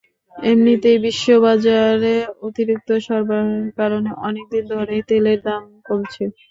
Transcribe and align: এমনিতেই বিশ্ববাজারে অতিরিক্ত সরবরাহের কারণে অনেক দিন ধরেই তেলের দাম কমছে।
এমনিতেই 0.35 0.97
বিশ্ববাজারে 1.05 2.15
অতিরিক্ত 2.47 2.89
সরবরাহের 3.05 3.69
কারণে 3.79 4.09
অনেক 4.27 4.45
দিন 4.53 4.63
ধরেই 4.73 5.01
তেলের 5.09 5.39
দাম 5.47 5.63
কমছে। 5.87 6.23